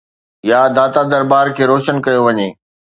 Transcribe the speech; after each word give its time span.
يا 0.51 0.59
داتا 0.75 1.01
درٻار 1.11 1.47
کي 1.55 1.63
روشن 1.71 1.95
ڪيو 2.05 2.21
وڃي؟ 2.25 2.49